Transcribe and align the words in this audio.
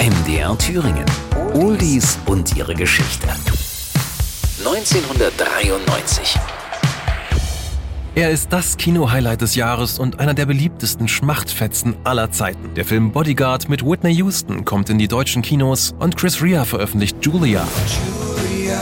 MDR 0.00 0.56
Thüringen. 0.56 1.04
Oldies 1.52 2.18
und 2.24 2.56
ihre 2.56 2.72
Geschichte. 2.74 3.28
1993. 4.64 6.36
Er 8.14 8.30
ist 8.30 8.50
das 8.50 8.78
Kino-Highlight 8.78 9.42
des 9.42 9.56
Jahres 9.56 9.98
und 9.98 10.18
einer 10.18 10.32
der 10.32 10.46
beliebtesten 10.46 11.06
Schmachtfetzen 11.06 11.96
aller 12.02 12.30
Zeiten. 12.30 12.72
Der 12.76 12.86
Film 12.86 13.12
Bodyguard 13.12 13.68
mit 13.68 13.84
Whitney 13.84 14.12
Houston 14.14 14.64
kommt 14.64 14.88
in 14.88 14.96
die 14.96 15.06
deutschen 15.06 15.42
Kinos 15.42 15.94
und 15.98 16.16
Chris 16.16 16.40
Rea 16.40 16.64
veröffentlicht 16.64 17.18
Julia. 17.20 17.68
Julia 18.48 18.80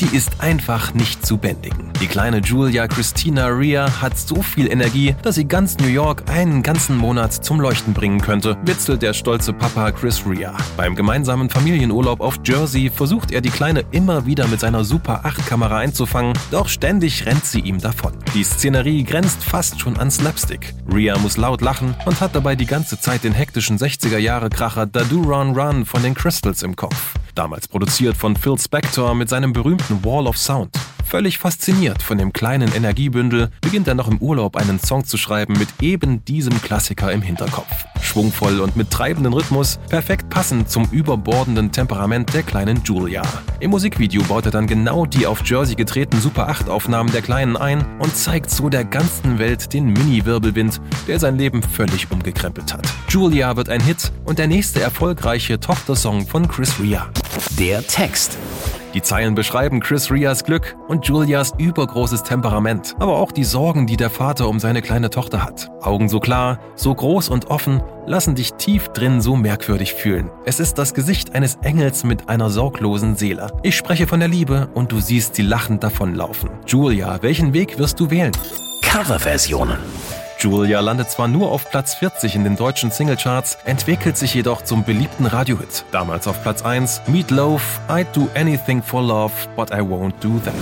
Sie 0.00 0.16
ist 0.16 0.40
einfach 0.40 0.94
nicht 0.94 1.26
zu 1.26 1.36
bändigen. 1.36 1.92
Die 2.00 2.06
kleine 2.06 2.38
Julia 2.38 2.88
Christina 2.88 3.48
Rhea 3.48 4.00
hat 4.00 4.16
so 4.16 4.40
viel 4.40 4.72
Energie, 4.72 5.14
dass 5.20 5.34
sie 5.34 5.44
ganz 5.44 5.76
New 5.76 5.88
York 5.88 6.22
einen 6.30 6.62
ganzen 6.62 6.96
Monat 6.96 7.34
zum 7.44 7.60
Leuchten 7.60 7.92
bringen 7.92 8.22
könnte, 8.22 8.56
witzelt 8.64 9.02
der 9.02 9.12
stolze 9.12 9.52
Papa 9.52 9.92
Chris 9.92 10.24
Rhea. 10.26 10.56
Beim 10.78 10.96
gemeinsamen 10.96 11.50
Familienurlaub 11.50 12.22
auf 12.22 12.38
Jersey 12.42 12.88
versucht 12.88 13.30
er 13.30 13.42
die 13.42 13.50
Kleine 13.50 13.84
immer 13.90 14.24
wieder 14.24 14.48
mit 14.48 14.60
seiner 14.60 14.84
Super 14.84 15.26
8 15.26 15.46
Kamera 15.46 15.76
einzufangen, 15.76 16.32
doch 16.50 16.70
ständig 16.70 17.26
rennt 17.26 17.44
sie 17.44 17.60
ihm 17.60 17.78
davon. 17.78 18.14
Die 18.32 18.42
Szenerie 18.42 19.04
grenzt 19.04 19.44
fast 19.44 19.82
schon 19.82 19.98
an 19.98 20.10
Slapstick. 20.10 20.72
Rhea 20.90 21.18
muss 21.18 21.36
laut 21.36 21.60
lachen 21.60 21.94
und 22.06 22.22
hat 22.22 22.34
dabei 22.34 22.56
die 22.56 22.64
ganze 22.64 22.98
Zeit 22.98 23.22
den 23.22 23.34
hektischen 23.34 23.76
60er 23.76 24.16
Jahre 24.16 24.48
Kracher 24.48 24.86
Da 24.86 25.02
Do 25.04 25.20
Run 25.20 25.54
Run 25.54 25.84
von 25.84 26.02
den 26.02 26.14
Crystals 26.14 26.62
im 26.62 26.74
Kopf 26.74 27.19
damals 27.34 27.68
produziert 27.68 28.16
von 28.16 28.36
Phil 28.36 28.58
Spector 28.58 29.14
mit 29.14 29.28
seinem 29.28 29.52
berühmten 29.52 30.04
Wall 30.04 30.26
of 30.26 30.36
Sound. 30.36 30.79
Völlig 31.10 31.38
fasziniert 31.38 32.04
von 32.04 32.18
dem 32.18 32.32
kleinen 32.32 32.72
Energiebündel 32.72 33.50
beginnt 33.62 33.88
er 33.88 33.96
noch 33.96 34.06
im 34.06 34.18
Urlaub 34.18 34.54
einen 34.54 34.78
Song 34.78 35.04
zu 35.04 35.16
schreiben 35.16 35.54
mit 35.54 35.66
eben 35.82 36.24
diesem 36.24 36.62
Klassiker 36.62 37.10
im 37.10 37.20
Hinterkopf. 37.20 37.66
Schwungvoll 38.00 38.60
und 38.60 38.76
mit 38.76 38.92
treibendem 38.92 39.32
Rhythmus, 39.32 39.80
perfekt 39.88 40.30
passend 40.30 40.70
zum 40.70 40.88
überbordenden 40.92 41.72
Temperament 41.72 42.32
der 42.32 42.44
kleinen 42.44 42.84
Julia. 42.84 43.22
Im 43.58 43.72
Musikvideo 43.72 44.22
baut 44.22 44.44
er 44.44 44.52
dann 44.52 44.68
genau 44.68 45.04
die 45.04 45.26
auf 45.26 45.44
Jersey 45.44 45.74
gedrehten 45.74 46.20
Super 46.20 46.48
8 46.48 46.68
Aufnahmen 46.68 47.10
der 47.10 47.22
Kleinen 47.22 47.56
ein 47.56 47.84
und 47.98 48.16
zeigt 48.16 48.48
so 48.48 48.68
der 48.68 48.84
ganzen 48.84 49.40
Welt 49.40 49.72
den 49.72 49.86
Mini-Wirbelwind, 49.86 50.80
der 51.08 51.18
sein 51.18 51.36
Leben 51.36 51.64
völlig 51.64 52.08
umgekrempelt 52.12 52.72
hat. 52.72 52.86
Julia 53.08 53.56
wird 53.56 53.68
ein 53.68 53.80
Hit 53.80 54.12
und 54.24 54.38
der 54.38 54.46
nächste 54.46 54.80
erfolgreiche 54.80 55.58
Tochtersong 55.58 56.28
von 56.28 56.46
Chris 56.46 56.78
Rea. 56.78 57.10
Der 57.58 57.84
Text. 57.84 58.38
Die 58.94 59.02
Zeilen 59.02 59.36
beschreiben 59.36 59.78
Chris 59.78 60.10
Rias 60.10 60.42
Glück 60.44 60.76
und 60.88 61.06
Julias 61.06 61.52
übergroßes 61.58 62.24
Temperament, 62.24 62.96
aber 62.98 63.18
auch 63.18 63.30
die 63.30 63.44
Sorgen, 63.44 63.86
die 63.86 63.96
der 63.96 64.10
Vater 64.10 64.48
um 64.48 64.58
seine 64.58 64.82
kleine 64.82 65.10
Tochter 65.10 65.44
hat. 65.44 65.70
Augen 65.80 66.08
so 66.08 66.18
klar, 66.18 66.58
so 66.74 66.92
groß 66.92 67.28
und 67.28 67.46
offen, 67.50 67.82
lassen 68.06 68.34
dich 68.34 68.54
tief 68.54 68.88
drin 68.88 69.20
so 69.20 69.36
merkwürdig 69.36 69.94
fühlen. 69.94 70.30
Es 70.44 70.58
ist 70.58 70.76
das 70.78 70.92
Gesicht 70.92 71.36
eines 71.36 71.56
Engels 71.62 72.02
mit 72.02 72.28
einer 72.28 72.50
sorglosen 72.50 73.14
Seele. 73.14 73.52
Ich 73.62 73.76
spreche 73.76 74.08
von 74.08 74.18
der 74.18 74.28
Liebe 74.28 74.68
und 74.74 74.90
du 74.90 75.00
siehst 75.00 75.36
sie 75.36 75.42
lachend 75.42 75.84
davonlaufen. 75.84 76.50
Julia, 76.66 77.22
welchen 77.22 77.52
Weg 77.52 77.78
wirst 77.78 78.00
du 78.00 78.10
wählen? 78.10 78.32
Coverversionen. 78.82 79.78
Julia 80.40 80.80
landet 80.80 81.10
zwar 81.10 81.28
nur 81.28 81.52
auf 81.52 81.68
Platz 81.68 81.94
40 81.94 82.34
in 82.34 82.44
den 82.44 82.56
deutschen 82.56 82.90
Singlecharts, 82.90 83.58
entwickelt 83.66 84.16
sich 84.16 84.32
jedoch 84.32 84.62
zum 84.62 84.84
beliebten 84.84 85.26
Radiohit. 85.26 85.84
Damals 85.92 86.26
auf 86.26 86.42
Platz 86.42 86.62
1 86.62 87.02
Meat 87.08 87.30
Loaf, 87.30 87.78
I'd 87.88 88.06
do 88.14 88.26
anything 88.34 88.82
for 88.82 89.02
love, 89.02 89.32
but 89.54 89.70
I 89.70 89.80
won't 89.80 90.14
do 90.22 90.40
that. 90.44 90.54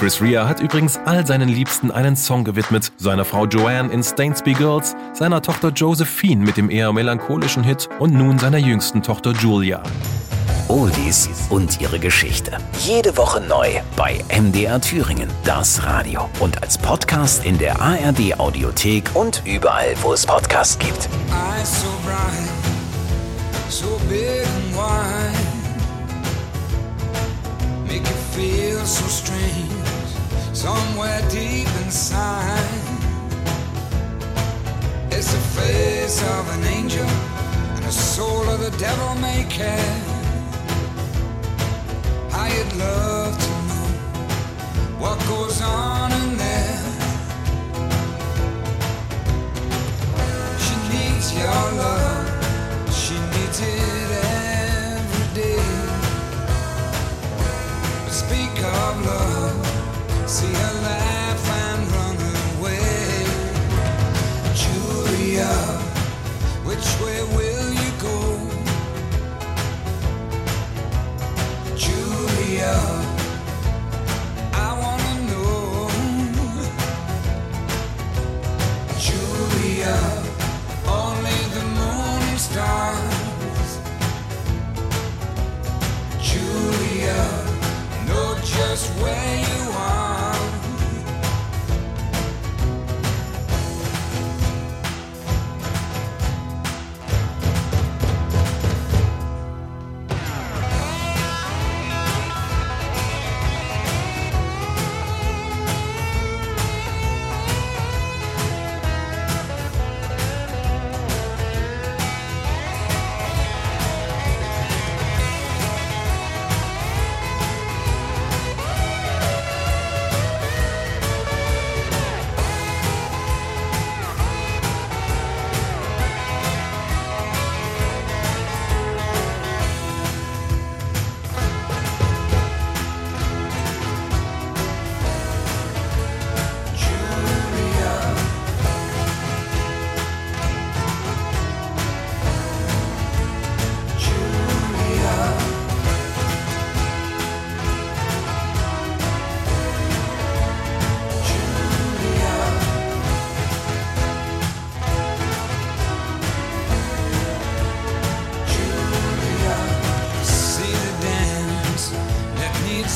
Chris 0.00 0.20
Rea 0.20 0.48
hat 0.48 0.60
übrigens 0.60 0.98
all 1.06 1.24
seinen 1.24 1.48
Liebsten 1.48 1.92
einen 1.92 2.16
Song 2.16 2.42
gewidmet. 2.42 2.92
Seiner 2.98 3.24
Frau 3.24 3.46
Joanne 3.46 3.90
in 3.92 4.02
Stainsby 4.02 4.54
Girls, 4.54 4.96
seiner 5.12 5.40
Tochter 5.40 5.70
Josephine 5.70 6.44
mit 6.44 6.56
dem 6.56 6.68
eher 6.68 6.92
melancholischen 6.92 7.62
Hit 7.62 7.88
und 8.00 8.12
nun 8.12 8.38
seiner 8.38 8.58
jüngsten 8.58 9.02
Tochter 9.02 9.32
Julia. 9.32 9.82
Oldies 10.68 11.28
und 11.50 11.80
ihre 11.80 11.98
Geschichte. 11.98 12.58
Jede 12.78 13.16
Woche 13.16 13.40
neu 13.40 13.68
bei 13.96 14.18
MDR 14.28 14.80
Thüringen, 14.80 15.28
das 15.44 15.84
Radio. 15.84 16.28
Und 16.40 16.62
als 16.62 16.78
Podcast 16.78 17.44
in 17.44 17.58
der 17.58 17.80
ARD 17.80 18.38
Audiothek 18.38 19.10
und 19.14 19.42
überall, 19.44 19.94
wo 20.02 20.12
es 20.12 20.26
Podcasts 20.26 20.78
gibt. 20.78 21.08
Somewhere 30.54 31.20
deep 31.30 31.68
inside, 31.84 32.64
it's 35.10 35.30
the 35.30 35.60
face 35.60 36.22
of 36.22 36.48
an 36.54 36.64
angel 36.64 37.04
and 37.74 37.84
the 37.84 37.92
soul 37.92 38.48
of 38.48 38.60
the 38.60 38.70
devil 38.78 39.14
may 39.16 39.44
care. 39.50 40.13
Love 42.78 43.38
to 43.38 43.50
know 43.68 43.88
what 44.98 45.18
goes 45.28 45.62
on 45.62 46.10
in 46.10 46.36
there. 46.36 46.80
She 50.58 50.74
needs 50.92 51.32
your 51.38 51.64
love, 51.82 52.26
she 52.92 53.14
needs 53.14 53.60
it 53.60 54.10
every 54.24 55.42
day. 55.42 55.64
But 58.04 58.12
speak 58.12 58.56
of 58.64 59.06
love, 59.06 60.28
see 60.28 60.52
her 60.52 60.74
laugh 60.82 61.50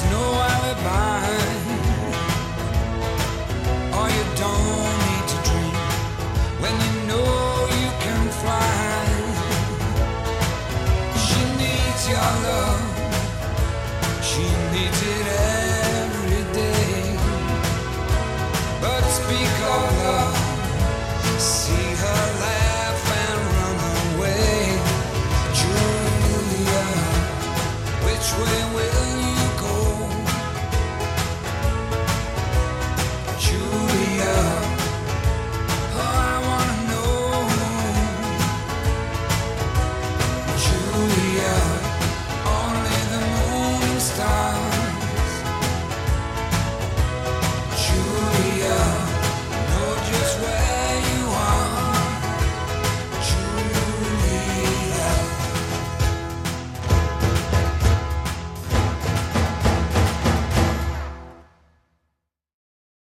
no 0.06 0.22
alibi. 0.42 1.17